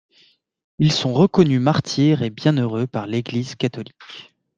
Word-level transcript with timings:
Ils 0.79 0.91
sont 0.93 1.13
reconnus 1.13 1.59
martyrs 1.61 2.23
et 2.23 2.31
bienheureux 2.31 2.87
par 2.87 3.05
l'Église 3.05 3.53
catholique. 3.53 4.31